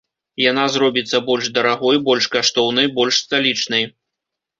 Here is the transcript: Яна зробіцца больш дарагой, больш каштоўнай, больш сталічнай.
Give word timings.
Яна 0.51 0.61
зробіцца 0.75 1.19
больш 1.27 1.49
дарагой, 1.57 1.99
больш 2.07 2.25
каштоўнай, 2.37 2.89
больш 2.97 3.21
сталічнай. 3.27 3.83